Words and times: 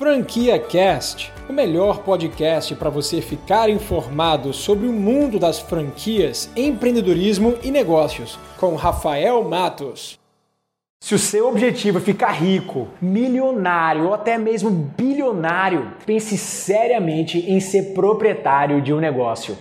Franquia 0.00 0.58
Cast, 0.58 1.30
o 1.46 1.52
melhor 1.52 2.02
podcast 2.02 2.74
para 2.74 2.88
você 2.88 3.20
ficar 3.20 3.68
informado 3.68 4.50
sobre 4.50 4.86
o 4.86 4.92
mundo 4.94 5.38
das 5.38 5.58
franquias, 5.58 6.50
empreendedorismo 6.56 7.58
e 7.62 7.70
negócios, 7.70 8.38
com 8.56 8.76
Rafael 8.76 9.44
Matos. 9.44 10.18
Se 11.04 11.14
o 11.14 11.18
seu 11.18 11.46
objetivo 11.46 11.98
é 11.98 12.00
ficar 12.00 12.30
rico, 12.30 12.88
milionário 12.98 14.06
ou 14.06 14.14
até 14.14 14.38
mesmo 14.38 14.70
bilionário, 14.70 15.92
pense 16.06 16.38
seriamente 16.38 17.38
em 17.38 17.60
ser 17.60 17.92
proprietário 17.92 18.80
de 18.80 18.94
um 18.94 19.00
negócio. 19.00 19.54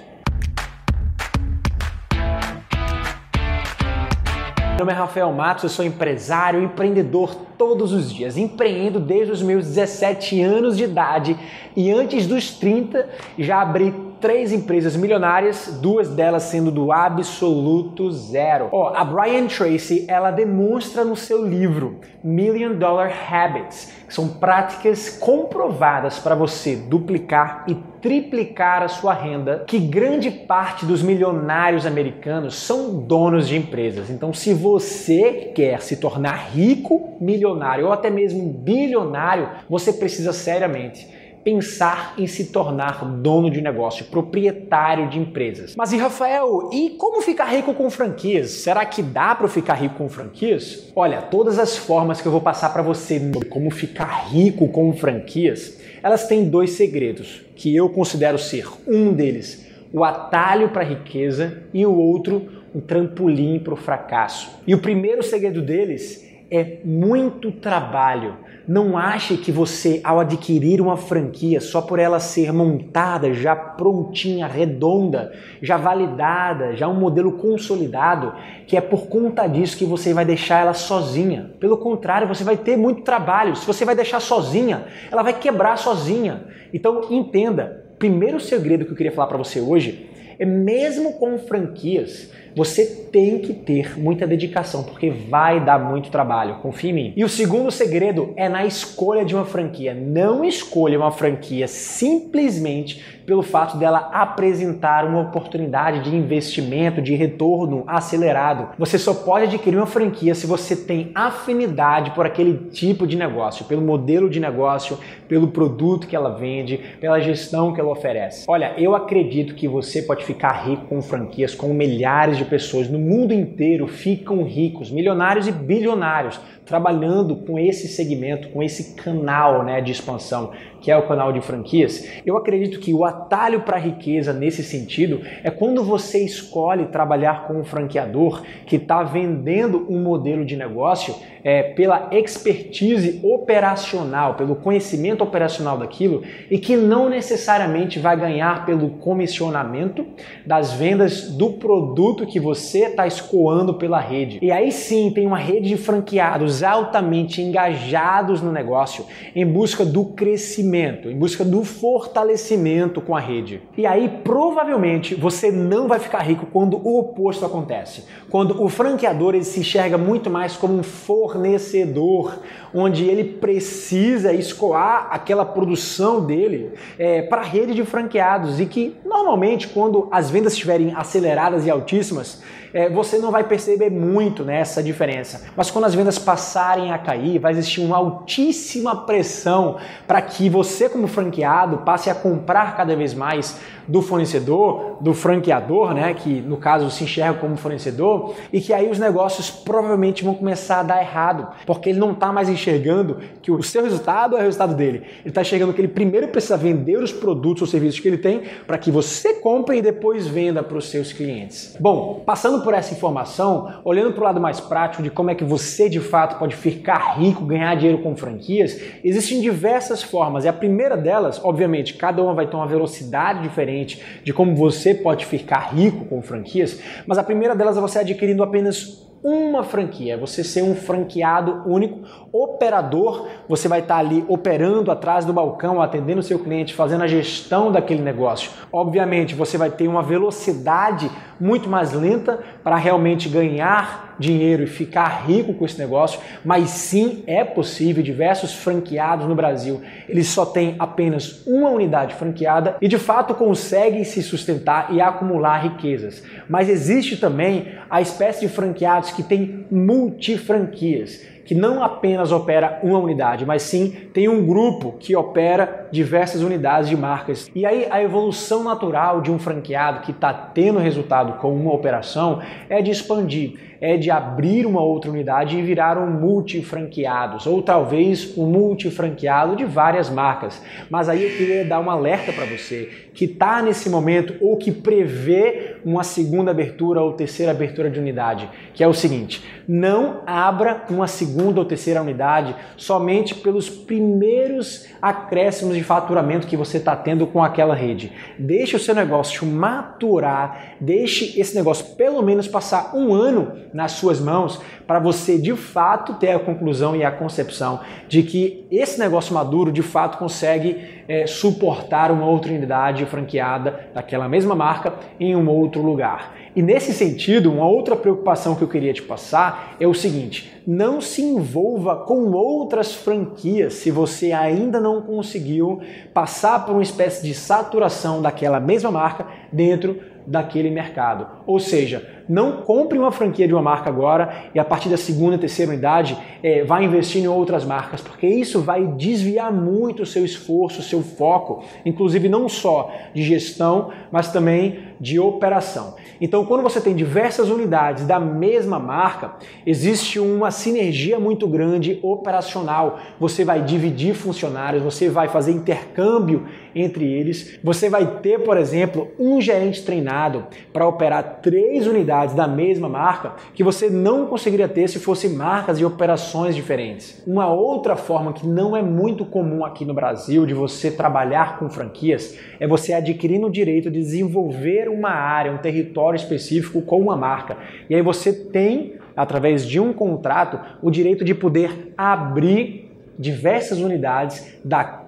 Meu 4.80 4.86
nome 4.86 4.96
é 4.96 5.02
Rafael 5.02 5.30
Matos, 5.34 5.64
eu 5.66 5.70
sou 5.70 5.84
empresário, 5.84 6.64
empreendedor 6.64 7.36
todos 7.58 7.92
os 7.92 8.14
dias. 8.14 8.38
Empreendo 8.38 8.98
desde 8.98 9.34
os 9.34 9.42
meus 9.42 9.66
17 9.66 10.42
anos 10.42 10.78
de 10.78 10.86
idade 10.86 11.38
e 11.76 11.92
antes 11.92 12.26
dos 12.26 12.52
30 12.52 13.06
já 13.38 13.62
abri 13.62 13.94
três 14.20 14.52
empresas 14.52 14.96
milionárias, 14.96 15.80
duas 15.82 16.10
delas 16.10 16.44
sendo 16.44 16.72
do 16.72 16.92
absoluto 16.92 18.12
zero. 18.12 18.70
Ó, 18.72 18.92
oh, 18.92 18.96
a 18.96 19.04
Brian 19.04 19.48
Tracy, 19.48 20.06
ela 20.08 20.32
demonstra 20.32 21.04
no 21.04 21.16
seu 21.16 21.46
livro 21.46 22.00
Million 22.24 22.76
Dollar 22.76 23.12
Habits, 23.32 23.94
que 24.08 24.14
são 24.14 24.28
práticas 24.28 25.10
comprovadas 25.10 26.20
para 26.20 26.36
você 26.36 26.76
duplicar 26.76 27.64
e 27.68 27.76
triplicar 28.02 28.84
a 28.84 28.88
sua 28.88 29.14
renda, 29.14 29.64
que 29.68 29.78
grande 29.78 30.32
parte 30.32 30.86
dos 30.86 31.02
milionários 31.02 31.86
americanos 31.86 32.56
são 32.56 33.00
donos 33.00 33.48
de 33.48 33.58
empresas. 33.58 34.10
Então, 34.10 34.34
se 34.34 34.54
você 34.54 35.52
quer 35.56 35.82
se 35.82 35.98
tornar 35.98 36.50
rico, 36.52 37.18
milionário 37.20 37.88
ou 37.88 37.92
até 37.92 38.10
mesmo 38.10 38.52
bilionário, 38.52 39.50
você 39.70 39.94
precisa 39.94 40.34
seriamente 40.34 41.19
pensar 41.50 42.14
em 42.16 42.28
se 42.28 42.46
tornar 42.46 43.04
dono 43.04 43.50
de 43.50 43.60
negócio, 43.60 44.06
proprietário 44.06 45.10
de 45.10 45.18
empresas. 45.18 45.76
Mas 45.76 45.92
e 45.92 45.98
Rafael, 45.98 46.70
e 46.72 46.92
como 46.92 47.22
ficar 47.22 47.46
rico 47.46 47.74
com 47.74 47.90
franquias? 47.90 48.52
Será 48.52 48.86
que 48.86 49.02
dá 49.02 49.34
para 49.34 49.48
ficar 49.48 49.74
rico 49.74 49.96
com 49.96 50.08
franquias? 50.08 50.92
Olha, 50.96 51.24
todas 51.24 51.58
as 51.58 51.76
formas 51.76 52.22
que 52.22 52.28
eu 52.28 52.32
vou 52.32 52.42
passar 52.42 52.70
para 52.72 52.84
você 52.84 53.20
como 53.50 53.72
ficar 53.72 54.28
rico 54.30 54.68
com 54.68 54.94
franquias, 54.94 55.80
elas 56.04 56.28
têm 56.28 56.48
dois 56.48 56.72
segredos 56.72 57.42
que 57.56 57.76
eu 57.76 57.90
considero 57.90 58.38
ser 58.38 58.68
um 58.88 59.12
deles 59.12 59.68
o 59.92 60.04
atalho 60.04 60.70
para 60.70 60.84
a 60.84 60.86
riqueza 60.86 61.64
e 61.74 61.84
o 61.84 61.96
outro 61.96 62.48
um 62.76 62.80
trampolim 62.80 63.58
para 63.58 63.74
o 63.74 63.78
fracasso. 63.78 64.52
E 64.68 64.76
o 64.76 64.78
primeiro 64.78 65.24
segredo 65.24 65.64
deles 65.64 66.29
é 66.52 66.80
muito 66.84 67.52
trabalho. 67.52 68.38
Não 68.68 68.98
ache 68.98 69.38
que 69.38 69.52
você, 69.52 70.00
ao 70.04 70.20
adquirir 70.20 70.80
uma 70.80 70.96
franquia, 70.96 71.60
só 71.60 71.82
por 71.82 71.98
ela 71.98 72.20
ser 72.20 72.54
montada, 72.54 73.34
já 73.34 73.56
prontinha, 73.56 74.46
redonda, 74.46 75.34
já 75.62 75.76
validada, 75.76 76.76
já 76.76 76.88
um 76.88 76.94
modelo 76.94 77.32
consolidado, 77.34 78.34
que 78.68 78.78
é 78.78 78.82
por 78.82 79.08
conta 79.08 79.48
disso 79.48 79.78
que 79.78 79.86
você 79.86 80.14
vai 80.14 80.24
deixar 80.24 80.60
ela 80.60 80.74
sozinha. 80.74 81.52
Pelo 81.60 81.78
contrário, 81.78 82.28
você 82.28 82.44
vai 82.44 82.58
ter 82.58 82.78
muito 82.78 83.02
trabalho. 83.02 83.56
Se 83.56 83.66
você 83.66 83.86
vai 83.86 83.96
deixar 83.96 84.20
sozinha, 84.20 84.86
ela 85.12 85.24
vai 85.24 85.34
quebrar 85.34 85.78
sozinha. 85.78 86.44
Então 86.72 87.02
entenda, 87.10 87.86
primeiro 87.98 88.40
segredo 88.40 88.86
que 88.86 88.92
eu 88.92 88.96
queria 88.96 89.12
falar 89.12 89.28
para 89.28 89.38
você 89.38 89.60
hoje 89.60 90.10
mesmo 90.46 91.14
com 91.14 91.38
franquias, 91.38 92.32
você 92.56 92.86
tem 93.12 93.40
que 93.40 93.54
ter 93.54 93.98
muita 93.98 94.28
dedicação, 94.28 94.84
porque 94.84 95.10
vai 95.10 95.64
dar 95.64 95.80
muito 95.80 96.10
trabalho, 96.10 96.56
confia 96.62 96.90
em 96.90 96.94
mim. 96.94 97.14
E 97.16 97.24
o 97.24 97.30
segundo 97.30 97.72
segredo 97.72 98.34
é 98.36 98.50
na 98.50 98.66
escolha 98.66 99.24
de 99.24 99.36
uma 99.36 99.46
franquia. 99.46 99.94
Não 99.94 100.44
escolha 100.44 100.98
uma 100.98 101.12
franquia 101.12 101.68
simplesmente 101.68 103.20
pelo 103.26 103.44
fato 103.44 103.78
dela 103.78 104.10
apresentar 104.12 105.06
uma 105.06 105.22
oportunidade 105.22 106.10
de 106.10 106.16
investimento, 106.16 107.00
de 107.00 107.14
retorno 107.14 107.84
acelerado. 107.86 108.70
Você 108.78 108.98
só 108.98 109.14
pode 109.14 109.46
adquirir 109.46 109.78
uma 109.78 109.86
franquia 109.86 110.34
se 110.34 110.48
você 110.48 110.76
tem 110.76 111.12
afinidade 111.14 112.10
por 112.12 112.26
aquele 112.26 112.70
tipo 112.72 113.06
de 113.06 113.16
negócio, 113.16 113.66
pelo 113.66 113.84
modelo 113.84 114.30
de 114.32 114.40
negócio, 114.40 114.98
pelo 115.28 115.50
produto 115.50 116.08
que 116.08 116.16
ela 116.16 116.32
vende, 116.32 116.80
pela 117.00 117.20
gestão 117.20 117.72
que 117.72 117.80
ela 117.80 117.92
oferece. 117.92 118.46
Olha, 118.48 118.74
eu 118.78 118.96
acredito 118.96 119.54
que 119.54 119.68
você 119.68 120.02
pode 120.02 120.26
ficar 120.30 120.52
rico 120.64 120.86
com 120.86 121.02
franquias, 121.02 121.56
com 121.56 121.74
milhares 121.74 122.38
de 122.38 122.46
pessoas. 122.46 122.88
No 122.88 123.00
mundo 123.00 123.34
inteiro 123.34 123.88
ficam 123.88 124.44
ricos, 124.44 124.92
milionários 124.92 125.48
e 125.48 125.52
bilionários, 125.52 126.40
trabalhando 126.68 127.36
com 127.36 127.58
esse 127.58 127.88
segmento, 127.88 128.50
com 128.50 128.62
esse 128.62 128.94
canal 128.94 129.64
né, 129.66 129.82
de 129.82 129.92
expansão, 129.92 130.52
que 130.82 130.92
é 130.92 130.98
o 130.98 131.08
canal 131.08 131.32
de 131.32 131.42
franquias. 131.42 132.08
Eu 132.26 132.38
acredito 132.38 132.80
que 132.80 132.94
o 132.94 133.06
atalho 133.06 133.62
para 133.62 133.78
a 133.78 133.80
riqueza 133.80 134.34
nesse 134.34 134.64
sentido 134.64 135.22
é 135.44 135.50
quando 135.50 135.84
você 135.84 136.24
escolhe 136.24 136.86
trabalhar 136.88 137.48
com 137.48 137.60
um 137.60 137.64
franqueador 137.64 138.44
que 138.66 138.76
está 138.76 139.04
vendendo 139.04 139.86
um 139.90 140.02
modelo 140.02 140.46
de 140.46 140.56
negócio 140.56 141.16
é, 141.44 141.64
pela 141.64 142.10
expertise 142.12 143.20
operacional, 143.24 144.36
pelo 144.36 144.56
conhecimento 144.56 145.24
operacional 145.24 145.78
daquilo 145.78 146.24
e 146.50 146.58
que 146.58 146.76
não 146.76 147.10
necessariamente 147.10 148.00
vai 148.00 148.18
ganhar 148.18 148.66
pelo 148.66 148.90
comissionamento 148.92 150.06
das 150.46 150.74
vendas 150.74 151.30
do 151.32 151.54
produto 151.54 152.26
que 152.26 152.40
você 152.40 152.86
está 152.86 153.08
escoando 153.08 153.74
pela 153.74 154.00
rede. 154.00 154.40
E 154.42 154.52
aí 154.52 154.72
sim 154.72 155.12
tem 155.12 155.26
uma 155.26 155.38
rede 155.38 155.70
de 155.70 155.78
franqueados 155.78 156.64
altamente 156.64 157.42
engajados 157.42 158.42
no 158.42 158.52
negócio 158.52 159.06
em 159.36 159.46
busca 159.46 159.86
do 159.86 160.06
crescimento, 160.06 160.69
em 160.76 161.18
busca 161.18 161.46
do 161.46 161.64
fortalecimento 161.64 163.00
com 163.02 163.16
a 163.16 163.20
rede. 163.20 163.62
E 163.78 163.86
aí 163.86 164.10
provavelmente 164.24 165.16
você 165.16 165.52
não 165.52 165.88
vai 165.88 166.00
ficar 166.00 166.20
rico 166.20 166.48
quando 166.52 166.78
o 166.78 167.00
oposto 167.00 167.46
acontece. 167.46 168.06
Quando 168.30 168.62
o 168.62 168.70
franqueador 168.70 169.36
ele 169.36 169.44
se 169.44 169.60
enxerga 169.60 169.98
muito 169.98 170.30
mais 170.30 170.56
como 170.56 170.74
um 170.74 170.84
for 170.84 171.30
fornecedor, 171.30 172.40
onde 172.74 173.06
ele 173.06 173.24
precisa 173.24 174.34
escoar 174.34 175.08
aquela 175.12 175.46
produção 175.46 176.26
dele 176.26 176.72
é, 176.98 177.22
para 177.22 177.42
a 177.42 177.44
rede 177.44 177.74
de 177.74 177.84
franqueados 177.84 178.60
e 178.60 178.66
que 178.66 178.96
normalmente 179.06 179.68
quando 179.68 180.08
as 180.12 180.30
vendas 180.30 180.54
estiverem 180.54 180.94
aceleradas 180.96 181.66
e 181.66 181.70
altíssimas, 181.70 182.42
é, 182.74 182.90
você 182.90 183.18
não 183.18 183.32
vai 183.32 183.44
perceber 183.44 183.90
muito 183.90 184.44
nessa 184.44 184.82
né, 184.82 184.86
diferença. 184.86 185.44
Mas 185.56 185.72
quando 185.72 185.86
as 185.86 185.94
vendas 185.94 186.20
passarem 186.20 186.92
a 186.92 186.98
cair, 186.98 187.40
vai 187.40 187.52
existir 187.52 187.82
uma 187.82 187.98
altíssima 187.98 189.06
pressão 189.06 189.78
para 190.08 190.22
que 190.22 190.50
você, 190.50 190.90
como 190.90 191.08
franqueado, 191.08 191.80
passe 191.80 192.10
a 192.10 192.16
comprar 192.16 192.76
cada 192.76 192.96
vez 192.96 193.14
mais 193.14 193.60
do 193.88 194.04
fornecedor, 194.04 194.98
do 195.02 195.16
franqueador, 195.16 195.96
né, 195.96 196.14
que 196.14 196.42
no 196.42 196.58
caso 196.58 196.92
se 196.92 197.04
enxerga 197.04 197.40
como 197.40 197.58
fornecedor, 197.58 198.36
e 198.54 198.62
que 198.62 198.72
aí 198.72 198.90
os 198.90 199.00
negócios 199.00 199.50
provavelmente 199.50 200.24
vão 200.24 200.36
começar 200.36 200.82
a 200.82 200.84
dar 200.84 201.02
errado, 201.02 201.48
porque 201.66 201.90
ele 201.90 202.00
não 202.00 202.12
está 202.12 202.32
mais 202.32 202.50
enxergando 202.50 203.18
que 203.42 203.52
o 203.52 203.64
seu 203.64 203.84
resultado 203.84 204.38
é 204.38 204.42
o 204.42 204.44
resultado 204.44 204.76
dele. 204.76 205.04
Ele 205.22 205.30
está 205.30 205.42
enxergando 205.42 205.74
que 205.74 205.82
ele 205.82 205.88
primeiro 205.88 206.28
precisa 206.28 206.56
vender 206.56 206.98
os 206.98 207.12
produtos 207.12 207.64
ou 207.64 207.68
serviços 207.68 208.00
que 208.00 208.08
ele 208.08 208.20
tem 208.20 208.44
para 208.68 208.78
que 208.78 208.92
você 208.92 209.36
compre 209.36 209.78
e 209.78 209.82
depois 209.82 210.28
venda 210.28 210.62
para 210.62 210.78
os 210.78 210.90
seus 210.90 211.12
clientes. 211.12 211.76
Bom, 211.80 212.22
passando 212.24 212.59
Passando 212.60 212.64
por 212.64 212.74
essa 212.74 212.94
informação, 212.94 213.82
olhando 213.84 214.12
para 214.12 214.22
o 214.22 214.24
lado 214.24 214.42
mais 214.42 214.60
prático 214.60 215.02
de 215.02 215.10
como 215.10 215.30
é 215.30 215.36
que 215.36 215.44
você 215.44 215.88
de 215.88 216.00
fato 216.00 216.38
pode 216.38 216.56
ficar 216.56 217.18
rico, 217.18 217.46
ganhar 217.46 217.76
dinheiro 217.76 218.02
com 218.02 218.16
franquias, 218.16 218.80
existem 219.04 219.42
diversas 219.42 220.04
formas. 220.04 220.46
E 220.46 220.48
a 220.48 220.54
primeira 220.54 220.98
delas, 220.98 221.40
obviamente, 221.44 221.94
cada 221.94 222.22
uma 222.22 222.34
vai 222.34 222.48
ter 222.48 222.56
uma 222.56 222.68
velocidade 222.68 223.42
diferente 223.42 224.04
de 224.24 224.34
como 224.34 224.56
você 224.56 224.94
pode 224.94 225.26
ficar 225.26 225.74
rico 225.74 226.06
com 226.06 226.22
franquias, 226.22 226.80
mas 227.08 227.18
a 227.18 227.24
primeira 227.24 227.56
delas 227.56 227.78
é 227.78 227.82
você 227.82 228.00
adquirindo 228.00 228.44
apenas 228.44 229.09
uma 229.24 229.64
franquia, 229.64 230.18
você 230.18 230.44
ser 230.44 230.62
um 230.62 230.76
franqueado 230.76 231.64
único, 231.66 232.00
operador, 232.32 233.28
você 233.48 233.68
vai 233.68 233.80
estar 233.80 233.98
ali 233.98 234.24
operando 234.28 234.92
atrás 234.92 235.26
do 235.26 235.34
balcão, 235.34 235.82
atendendo 235.82 236.20
o 236.20 236.24
seu 236.24 236.40
cliente, 236.40 236.74
fazendo 236.74 237.04
a 237.04 237.08
gestão 237.08 237.72
daquele 237.72 238.02
negócio. 238.02 238.52
Obviamente, 238.72 239.36
você 239.36 239.58
vai 239.58 239.70
ter 239.70 239.88
uma 239.88 240.04
velocidade 240.04 241.10
muito 241.40 241.70
mais 241.70 241.94
lenta 241.94 242.40
para 242.64 242.76
realmente 242.76 243.30
ganhar 243.30 244.10
dinheiro 244.20 244.64
e 244.64 244.68
ficar 244.68 245.26
rico 245.26 245.54
com 245.54 245.66
esse 245.66 245.80
negócio, 245.80 246.20
mas 246.44 246.70
sim 246.70 247.24
é 247.26 247.44
possível. 247.44 248.04
Diversos 248.04 248.54
franqueados 248.54 249.26
no 249.26 249.34
Brasil, 249.34 249.82
eles 250.08 250.28
só 250.28 250.46
têm 250.46 250.76
apenas 250.78 251.46
uma 251.48 251.70
unidade 251.70 252.16
franqueada 252.16 252.76
e 252.82 252.88
de 252.88 252.98
fato 252.98 253.34
conseguem 253.34 254.04
se 254.04 254.22
sustentar 254.22 254.94
e 254.94 255.00
acumular 255.00 255.60
riquezas. 255.60 256.22
Mas 256.50 256.68
existe 256.68 257.16
também 257.16 257.80
a 257.90 258.02
espécie 258.02 258.42
de 258.42 258.50
franqueados 258.50 259.09
que 259.12 259.24
tem 259.24 259.66
multifranquias 259.72 261.28
que 261.50 261.56
não 261.56 261.84
apenas 261.84 262.32
opera 262.32 262.80
uma 262.84 263.00
unidade, 263.00 263.44
mas 263.44 263.64
sim 263.64 263.90
tem 264.14 264.30
um 264.30 264.46
grupo 264.46 264.98
que 265.00 265.16
opera 265.16 265.88
diversas 265.92 266.44
unidades 266.44 266.88
de 266.88 266.96
marcas. 266.96 267.50
E 267.56 267.66
aí 267.66 267.88
a 267.90 268.04
evolução 268.04 268.64
natural 268.64 269.20
de 269.20 269.32
um 269.32 269.40
franqueado 269.40 270.02
que 270.02 270.12
está 270.12 270.32
tendo 270.32 270.78
resultado 270.78 271.40
com 271.40 271.52
uma 271.52 271.74
operação 271.74 272.40
é 272.70 272.84
de 272.84 272.92
expandir 272.92 273.68
é 273.82 273.96
de 273.96 274.12
abrir 274.12 274.66
uma 274.66 274.82
outra 274.82 275.10
unidade 275.10 275.58
e 275.58 275.62
virar 275.62 275.98
um 275.98 276.10
multifranqueados, 276.12 277.48
ou 277.48 277.62
talvez 277.62 278.38
um 278.38 278.46
multifranqueado 278.46 279.56
de 279.56 279.66
várias 279.66 280.10
marcas. 280.10 280.62
Mas 280.90 281.08
aí 281.08 281.24
eu 281.24 281.38
queria 281.38 281.66
dar 281.66 281.80
um 281.80 281.90
alerta 281.90 282.34
para 282.34 282.46
você 282.46 282.90
que 283.14 283.26
está 283.26 283.62
nesse 283.62 283.90
momento 283.90 284.36
ou 284.42 284.58
que 284.58 284.72
prevê 284.72 285.78
uma 285.86 286.04
segunda 286.04 286.52
abertura 286.52 287.02
ou 287.02 287.14
terceira 287.14 287.52
abertura 287.52 287.90
de 287.90 288.00
unidade, 288.00 288.50
que 288.74 288.84
é 288.84 288.88
o 288.88 288.94
seguinte: 288.94 289.44
não 289.68 290.22
abra 290.26 290.86
uma 290.90 291.08
segunda 291.08 291.60
ou 291.60 291.66
terceira 291.66 292.02
unidade 292.02 292.56
somente 292.76 293.36
pelos 293.36 293.70
primeiros 293.70 294.88
acréscimos 295.02 295.76
de 295.76 295.84
faturamento 295.84 296.48
que 296.48 296.58
você 296.58 296.78
está 296.78 296.96
tendo 296.96 297.28
com 297.28 297.44
aquela 297.44 297.76
rede. 297.76 298.12
Deixe 298.38 298.76
o 298.76 298.80
seu 298.80 298.96
negócio 298.96 299.46
maturar, 299.46 300.76
deixe 300.80 301.40
esse 301.40 301.56
negócio 301.56 301.96
pelo 301.96 302.22
menos 302.22 302.48
passar 302.48 302.96
um 302.96 303.14
ano 303.14 303.54
nas 303.74 303.94
suas 303.94 304.20
mãos 304.20 304.60
para 304.88 304.98
você 304.98 305.38
de 305.38 305.56
fato 305.56 306.16
ter 306.16 306.32
a 306.32 306.40
conclusão 306.40 306.96
e 306.96 307.04
a 307.04 307.12
concepção 307.12 307.80
de 308.08 308.24
que 308.24 308.66
esse 308.72 309.00
negócio 309.00 309.36
maduro 309.36 309.72
de 309.72 309.84
fato 309.84 310.18
consegue 310.18 311.04
é, 311.08 311.28
suportar 311.28 312.12
uma 312.12 312.26
outra 312.26 312.52
unidade 312.52 313.06
franqueada 313.06 313.88
daquela 313.94 314.28
mesma 314.28 314.56
marca 314.56 314.94
em 315.20 315.36
um 315.36 315.48
outro 315.48 315.69
lugar. 315.78 316.36
E 316.56 316.62
nesse 316.62 316.94
sentido, 316.94 317.52
uma 317.52 317.68
outra 317.68 317.96
preocupação 317.96 318.56
que 318.56 318.64
eu 318.64 318.68
queria 318.68 318.92
te 318.92 319.04
passar 319.04 319.76
é 319.80 319.86
o 319.86 319.94
seguinte: 319.94 320.52
não 320.66 321.00
se 321.00 321.22
envolva 321.22 321.98
com 321.98 322.32
outras 322.32 322.94
franquias 322.94 323.76
se 323.76 323.92
você 323.92 324.32
ainda 324.32 324.80
não 324.80 325.02
conseguiu 325.02 325.80
passar 326.14 326.66
por 326.66 326.72
uma 326.72 326.82
espécie 326.82 327.22
de 327.22 327.34
saturação 327.34 328.22
daquela 328.22 328.60
mesma 328.60 328.90
marca 328.90 329.28
dentro 329.52 330.00
daquele 330.26 330.70
mercado. 330.70 331.28
Ou 331.46 331.60
seja, 331.60 332.19
não 332.30 332.62
compre 332.62 333.00
uma 333.00 333.12
franquia 333.12 333.48
de 333.48 333.54
uma 333.54 333.62
marca 333.62 333.90
agora 333.90 334.46
e 334.54 334.60
a 334.60 334.64
partir 334.64 334.88
da 334.88 334.98
segunda, 334.98 335.38
terceira 335.38 335.72
unidade 335.72 336.16
é, 336.44 336.64
vá 336.64 336.82
investir 336.82 337.24
em 337.24 337.28
outras 337.28 337.66
marcas, 337.66 338.02
porque 338.02 338.28
isso 338.28 338.62
vai 338.62 338.86
desviar 338.86 339.52
muito 339.52 340.04
o 340.04 340.06
seu 340.06 340.24
esforço, 340.24 340.80
o 340.80 340.84
seu 340.84 341.02
foco, 341.02 341.64
inclusive 341.84 342.30
não 342.30 342.48
só 342.48 342.94
de 343.14 343.24
gestão, 343.24 343.90
mas 344.12 344.32
também 344.32 344.80
de 345.00 345.20
operação. 345.20 345.96
Então, 346.20 346.46
quando 346.46 346.62
você 346.62 346.82
tem 346.82 346.94
diversas 346.94 347.50
unidades 347.50 348.06
da 348.06 348.20
mesma 348.20 348.78
marca, 348.78 349.36
existe 349.66 350.20
uma 350.20 350.52
sinergia 350.52 351.20
muito 351.20 351.48
grande 351.48 351.98
operacional. 352.02 353.00
Você 353.20 353.46
vai 353.46 353.62
dividir 353.62 354.14
funcionários, 354.14 354.84
você 354.84 355.10
vai 355.10 355.30
fazer 355.30 355.54
intercâmbio 355.54 356.46
entre 356.76 357.06
eles. 357.06 357.58
Você 357.64 357.90
vai 357.90 358.20
ter, 358.20 358.40
por 358.40 358.58
exemplo, 358.58 359.08
um 359.18 359.40
gerente 359.40 359.84
treinado 359.84 360.46
para 360.74 360.86
operar 360.86 361.40
três 361.42 361.88
unidades 361.88 362.19
da 362.28 362.48
mesma 362.48 362.88
marca 362.88 363.34
que 363.54 363.64
você 363.64 363.90
não 363.90 364.28
conseguiria 364.28 364.68
ter 364.68 364.88
se 364.88 365.00
fossem 365.00 365.32
marcas 365.32 365.80
e 365.80 365.86
operações 365.86 366.56
diferentes. 366.56 367.24
Uma 367.26 367.52
outra 367.52 367.96
forma 367.96 368.34
que 368.34 368.46
não 368.46 368.76
é 368.76 368.82
muito 368.82 369.26
comum 369.26 369.66
aqui 369.66 369.86
no 369.86 369.94
Brasil 369.94 370.46
de 370.46 370.54
você 370.54 370.92
trabalhar 370.92 371.58
com 371.58 371.70
franquias 371.70 372.38
é 372.60 372.68
você 372.68 372.94
adquirindo 372.94 373.48
o 373.48 373.52
direito 373.52 373.90
de 373.90 374.00
desenvolver 374.00 374.90
uma 374.90 375.10
área, 375.10 375.52
um 375.52 375.58
território 375.58 376.18
específico 376.18 376.82
com 376.82 377.00
uma 377.00 377.16
marca. 377.16 377.58
E 377.90 377.96
aí 377.96 378.02
você 378.02 378.32
tem, 378.32 378.96
através 379.16 379.66
de 379.66 379.80
um 379.80 379.94
contrato, 379.94 380.60
o 380.82 380.92
direito 380.92 381.24
de 381.24 381.34
poder 381.34 381.94
abrir 381.98 382.90
diversas 383.18 383.80
unidades 383.80 384.58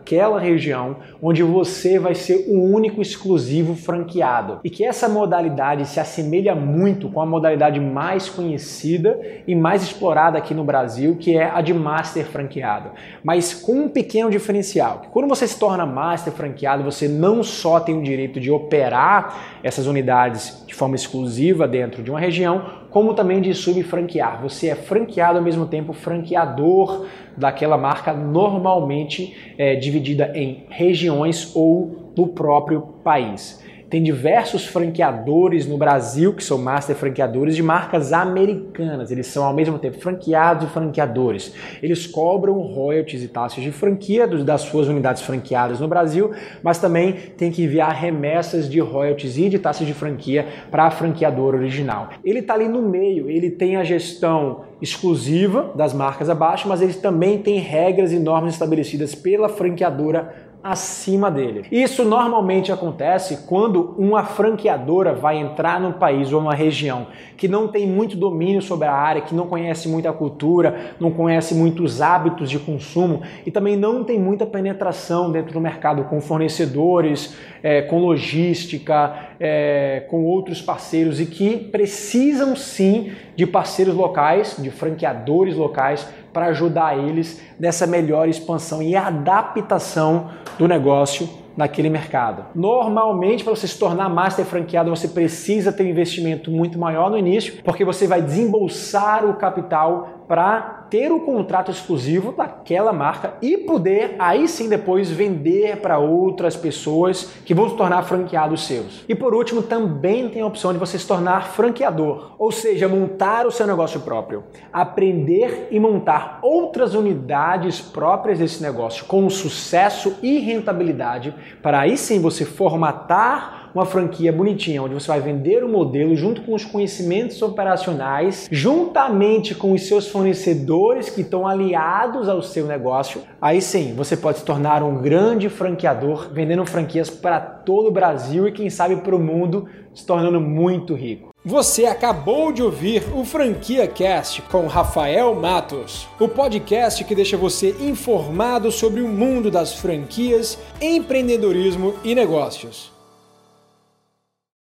daquela 0.01 0.39
região 0.39 0.98
onde 1.21 1.44
você 1.44 2.00
vai 2.00 2.15
ser 2.15 2.48
o 2.50 2.59
único 2.59 3.01
exclusivo 3.01 3.75
franqueado. 3.75 4.59
E 4.63 4.69
que 4.69 4.83
essa 4.83 5.07
modalidade 5.07 5.88
se 5.88 6.00
assemelha 6.00 6.56
muito 6.56 7.07
com 7.09 7.21
a 7.21 7.25
modalidade 7.25 7.80
mais 7.80 8.27
conhecida 8.27 9.19
e 9.48 9.56
mais 9.56 9.83
explorada 9.83 10.38
aqui 10.38 10.53
no 10.53 10.63
Brasil, 10.63 11.15
que 11.19 11.38
é 11.38 11.50
a 11.50 11.62
de 11.62 11.74
master 11.74 12.25
franqueado. 12.25 12.89
Mas 13.24 13.53
com 13.53 13.83
um 13.83 13.89
pequeno 13.89 14.31
diferencial, 14.31 15.01
que 15.01 15.09
quando 15.09 15.30
você 15.30 15.48
se 15.48 15.57
torna 15.59 15.86
master 15.86 16.33
franqueado, 16.33 16.83
você 16.83 17.07
não 17.07 17.44
só 17.44 17.80
tem 17.80 17.97
o 17.97 18.04
direito 18.04 18.39
de 18.39 18.50
operar 18.50 19.59
essas 19.63 19.86
unidades 19.86 20.63
de 20.65 20.74
forma 20.74 20.95
exclusiva 20.95 21.68
dentro 21.68 22.01
de 22.01 22.09
uma 22.09 22.19
região, 22.19 22.81
como 22.89 23.13
também 23.13 23.42
de 23.42 23.54
subfranquear. 23.54 24.42
Você 24.42 24.68
é 24.68 24.75
franqueado 24.75 25.38
ao 25.38 25.44
mesmo 25.44 25.65
tempo 25.65 25.94
franqueador 25.94 27.06
daquela 27.38 27.77
marca, 27.77 28.13
normalmente 28.13 29.54
é, 29.57 29.75
dividida 29.91 30.31
em 30.33 30.63
regiões 30.69 31.51
ou 31.53 32.13
no 32.15 32.27
próprio 32.27 32.81
país. 33.03 33.61
Tem 33.91 34.01
diversos 34.01 34.65
franqueadores 34.65 35.67
no 35.67 35.77
Brasil 35.77 36.33
que 36.33 36.41
são 36.41 36.57
master 36.57 36.95
franqueadores 36.95 37.57
de 37.57 37.61
marcas 37.61 38.13
americanas. 38.13 39.11
Eles 39.11 39.27
são 39.27 39.43
ao 39.43 39.53
mesmo 39.53 39.77
tempo 39.77 39.99
franqueados 39.99 40.65
e 40.65 40.71
franqueadores. 40.71 41.53
Eles 41.83 42.07
cobram 42.07 42.53
royalties 42.61 43.21
e 43.21 43.27
taxas 43.27 43.61
de 43.61 43.69
franquia 43.69 44.25
das 44.25 44.61
suas 44.61 44.88
unidades 44.88 45.23
franqueadas 45.23 45.81
no 45.81 45.89
Brasil, 45.89 46.31
mas 46.63 46.79
também 46.79 47.17
tem 47.35 47.51
que 47.51 47.63
enviar 47.63 47.91
remessas 47.93 48.69
de 48.69 48.79
royalties 48.79 49.38
e 49.38 49.49
de 49.49 49.59
taxas 49.59 49.85
de 49.85 49.94
franquia 49.94 50.47
para 50.71 50.85
a 50.85 50.91
franqueadora 50.91 51.57
original. 51.57 52.11
Ele 52.23 52.39
está 52.39 52.53
ali 52.53 52.69
no 52.69 52.81
meio, 52.81 53.29
ele 53.29 53.51
tem 53.51 53.75
a 53.75 53.83
gestão 53.83 54.61
exclusiva 54.81 55.73
das 55.75 55.94
marcas 55.94 56.29
abaixo, 56.29 56.65
mas 56.65 56.81
ele 56.81 56.94
também 56.94 57.39
tem 57.39 57.59
regras 57.59 58.13
e 58.13 58.19
normas 58.19 58.53
estabelecidas 58.53 59.13
pela 59.13 59.49
franqueadora 59.49 60.49
acima 60.63 61.31
dele. 61.31 61.65
Isso 61.71 62.05
normalmente 62.05 62.71
acontece 62.71 63.45
quando 63.47 63.95
uma 63.97 64.23
franqueadora 64.23 65.13
vai 65.13 65.37
entrar 65.37 65.79
num 65.79 65.91
país 65.91 66.31
ou 66.31 66.39
uma 66.39 66.53
região 66.53 67.07
que 67.35 67.47
não 67.47 67.67
tem 67.67 67.87
muito 67.87 68.15
domínio 68.15 68.61
sobre 68.61 68.87
a 68.87 68.93
área, 68.93 69.21
que 69.21 69.33
não 69.33 69.47
conhece 69.47 69.89
muita 69.89 70.13
cultura, 70.13 70.93
não 70.99 71.09
conhece 71.09 71.55
muitos 71.55 72.01
hábitos 72.01 72.49
de 72.49 72.59
consumo 72.59 73.21
e 73.45 73.49
também 73.49 73.75
não 73.75 74.03
tem 74.03 74.19
muita 74.19 74.45
penetração 74.45 75.31
dentro 75.31 75.51
do 75.51 75.59
mercado 75.59 76.03
com 76.03 76.21
fornecedores, 76.21 77.35
é, 77.63 77.81
com 77.81 77.99
logística, 77.99 79.31
é, 79.43 80.05
com 80.07 80.23
outros 80.23 80.61
parceiros 80.61 81.19
e 81.19 81.25
que 81.25 81.57
precisam 81.57 82.55
sim 82.55 83.11
de 83.35 83.47
parceiros 83.47 83.95
locais, 83.95 84.55
de 84.59 84.69
franqueadores 84.69 85.55
locais 85.55 86.07
para 86.31 86.45
ajudar 86.47 86.95
eles 86.95 87.41
nessa 87.59 87.88
melhor 87.88 88.29
expansão 88.29 88.83
e 88.83 88.95
adaptação 88.95 90.29
do 90.59 90.67
negócio 90.67 91.27
naquele 91.57 91.89
mercado. 91.89 92.45
Normalmente, 92.53 93.43
para 93.43 93.55
você 93.55 93.67
se 93.67 93.77
tornar 93.77 94.09
master 94.09 94.45
franqueado, 94.45 94.91
você 94.91 95.07
precisa 95.07 95.73
ter 95.73 95.83
um 95.83 95.87
investimento 95.87 96.51
muito 96.51 96.77
maior 96.77 97.09
no 97.09 97.17
início, 97.17 97.61
porque 97.63 97.83
você 97.83 98.05
vai 98.05 98.21
desembolsar 98.21 99.25
o 99.25 99.33
capital 99.33 100.25
para 100.27 100.81
ter 100.91 101.09
o 101.09 101.21
contrato 101.21 101.71
exclusivo 101.71 102.33
daquela 102.33 102.91
marca 102.91 103.35
e 103.41 103.57
poder 103.57 104.13
aí 104.19 104.45
sim 104.45 104.67
depois 104.67 105.09
vender 105.09 105.77
para 105.77 105.97
outras 105.97 106.57
pessoas 106.57 107.31
que 107.45 107.54
vão 107.54 107.69
se 107.69 107.77
tornar 107.77 108.04
franqueados 108.04 108.68
seus. 108.68 109.06
E 109.07 109.16
por 109.16 109.33
último, 109.33 109.63
também 109.63 110.27
tem 110.27 110.42
a 110.42 110.45
opção 110.45 110.73
de 110.73 110.77
você 110.77 110.99
se 110.99 111.07
tornar 111.07 111.47
franqueador, 111.47 112.35
ou 112.37 112.51
seja, 112.51 112.89
montar 112.89 113.47
o 113.47 113.51
seu 113.51 113.66
negócio 113.66 114.01
próprio, 114.01 114.44
aprender 114.73 115.69
e 115.71 115.80
montar 115.80 116.39
outras 116.42 116.94
unidades 116.94 117.80
próprias 117.80 118.39
desse 118.39 118.61
negócio 118.61 119.06
com 119.06 119.30
sucesso 119.30 120.18
e 120.21 120.39
rentabilidade, 120.39 121.33
para 121.61 121.80
aí 121.80 121.95
sim 121.95 122.19
você 122.19 122.44
formatar 122.44 123.61
uma 123.73 123.85
franquia 123.85 124.31
bonitinha, 124.33 124.83
onde 124.83 124.94
você 124.94 125.07
vai 125.07 125.21
vender 125.21 125.63
o 125.63 125.69
modelo 125.69 126.13
junto 126.16 126.42
com 126.42 126.54
os 126.54 126.66
conhecimentos 126.66 127.42
operacionais, 127.42 128.49
juntamente 128.51 129.56
com 129.56 129.71
os 129.71 129.87
seus 129.87 130.09
fornecedores 130.09 130.81
que 131.09 131.21
estão 131.21 131.47
aliados 131.47 132.28
ao 132.28 132.42
seu 132.42 132.66
negócio. 132.66 133.21
Aí 133.42 133.61
sim, 133.61 133.94
você 133.94 134.18
pode 134.18 134.40
se 134.40 134.45
tornar 134.45 134.83
um 134.83 135.02
grande 135.02 135.50
franqueador, 135.50 136.30
vendendo 136.31 136.66
franquias 136.66 137.09
para 137.09 137.40
todo 137.40 137.88
o 137.88 137.92
Brasil 137.92 138.47
e 138.47 138.52
quem 138.52 138.69
sabe 138.69 138.95
para 138.97 139.16
o 139.16 139.19
mundo, 139.19 139.68
se 139.94 140.06
tornando 140.06 140.40
muito 140.40 140.94
rico. 140.94 141.30
Você 141.44 141.85
acabou 141.85 142.52
de 142.52 142.61
ouvir 142.61 143.04
o 143.16 143.26
Franquia 143.26 143.88
Cast 143.88 144.44
com 144.44 144.68
Rafael 144.68 145.33
Matos, 145.33 146.07
o 146.19 146.28
podcast 146.28 147.04
que 147.04 147.16
deixa 147.16 147.35
você 147.35 147.76
informado 147.80 148.71
sobre 148.71 149.02
o 149.02 149.07
mundo 149.07 149.50
das 149.50 149.73
franquias, 149.73 150.59
empreendedorismo 150.80 151.95
e 152.04 152.14
negócios. 152.14 152.92